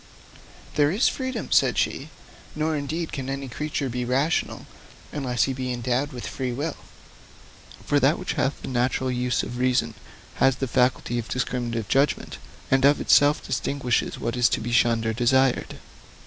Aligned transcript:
'There 0.73 0.89
is 0.89 1.07
freedom,' 1.07 1.51
said 1.51 1.77
she; 1.77 2.09
'nor, 2.55 2.75
indeed, 2.75 3.11
can 3.11 3.29
any 3.29 3.47
creature 3.47 3.87
be 3.87 4.03
rational, 4.03 4.65
unless 5.11 5.43
he 5.43 5.53
be 5.53 5.71
endowed 5.71 6.11
with 6.11 6.25
free 6.25 6.51
will. 6.51 6.75
For 7.85 7.99
that 7.99 8.17
which 8.17 8.33
hath 8.33 8.63
the 8.63 8.67
natural 8.67 9.11
use 9.11 9.43
of 9.43 9.59
reason 9.59 9.93
has 10.37 10.55
the 10.55 10.67
faculty 10.67 11.19
of 11.19 11.29
discriminative 11.29 11.87
judgment, 11.87 12.39
and 12.71 12.83
of 12.83 12.99
itself 12.99 13.43
distinguishes 13.45 14.17
what 14.17 14.35
is 14.35 14.49
to 14.49 14.59
be 14.59 14.71
shunned 14.71 15.05
or 15.05 15.13
desired. 15.13 15.77